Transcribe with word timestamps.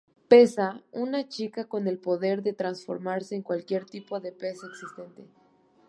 Peza: 0.27 0.81
Una 0.91 1.27
chica 1.29 1.65
con 1.65 1.87
el 1.87 1.99
poder 1.99 2.41
de 2.41 2.53
transformarse 2.53 3.35
en 3.35 3.43
cualquier 3.43 3.85
tipo 3.85 4.19
de 4.19 4.31
pez 4.31 4.63
existente. 4.63 5.27